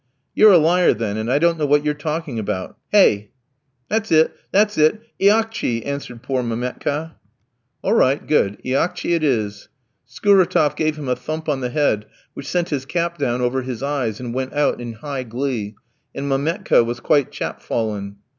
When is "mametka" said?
6.41-7.17, 16.27-16.83